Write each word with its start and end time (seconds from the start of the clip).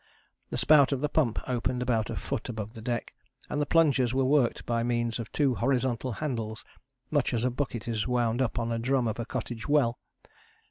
The 0.49 0.57
spout 0.57 0.91
of 0.91 1.01
the 1.01 1.09
pump 1.09 1.37
opened 1.47 1.83
about 1.83 2.09
a 2.09 2.15
foot 2.15 2.49
above 2.49 2.73
the 2.73 2.81
deck, 2.81 3.13
and 3.51 3.61
the 3.61 3.67
plungers 3.67 4.15
were 4.15 4.25
worked 4.25 4.65
by 4.65 4.81
means 4.81 5.19
of 5.19 5.31
two 5.31 5.53
horizontal 5.53 6.13
handles, 6.13 6.65
much 7.11 7.35
as 7.35 7.43
a 7.43 7.51
bucket 7.51 7.87
is 7.87 8.07
wound 8.07 8.41
up 8.41 8.57
on 8.57 8.69
the 8.69 8.79
drum 8.79 9.07
of 9.07 9.19
a 9.19 9.25
cottage 9.25 9.67
well. 9.69 9.99